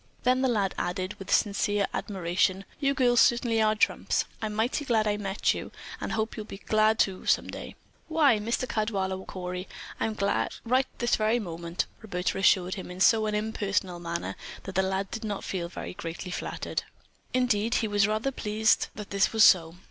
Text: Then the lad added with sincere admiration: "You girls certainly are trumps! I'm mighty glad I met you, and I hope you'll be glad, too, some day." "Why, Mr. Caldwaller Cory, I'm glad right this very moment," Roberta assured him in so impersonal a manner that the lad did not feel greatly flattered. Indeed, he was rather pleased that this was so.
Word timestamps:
Then 0.23 0.41
the 0.41 0.47
lad 0.47 0.73
added 0.79 1.13
with 1.19 1.31
sincere 1.31 1.85
admiration: 1.93 2.65
"You 2.79 2.95
girls 2.95 3.19
certainly 3.21 3.61
are 3.61 3.75
trumps! 3.75 4.25
I'm 4.41 4.55
mighty 4.55 4.83
glad 4.83 5.07
I 5.07 5.15
met 5.15 5.53
you, 5.53 5.71
and 5.99 6.11
I 6.11 6.15
hope 6.15 6.35
you'll 6.35 6.47
be 6.47 6.57
glad, 6.57 6.97
too, 6.97 7.27
some 7.27 7.45
day." 7.49 7.75
"Why, 8.07 8.39
Mr. 8.39 8.67
Caldwaller 8.67 9.23
Cory, 9.27 9.67
I'm 9.99 10.15
glad 10.15 10.55
right 10.65 10.87
this 10.97 11.15
very 11.17 11.37
moment," 11.37 11.85
Roberta 12.01 12.39
assured 12.39 12.73
him 12.73 12.89
in 12.89 12.99
so 12.99 13.27
impersonal 13.27 13.97
a 13.97 13.99
manner 13.99 14.35
that 14.63 14.73
the 14.73 14.81
lad 14.81 15.11
did 15.11 15.23
not 15.23 15.43
feel 15.43 15.69
greatly 15.69 16.31
flattered. 16.31 16.81
Indeed, 17.31 17.75
he 17.75 17.87
was 17.87 18.07
rather 18.07 18.31
pleased 18.31 18.87
that 18.95 19.11
this 19.11 19.31
was 19.31 19.43
so. 19.43 19.75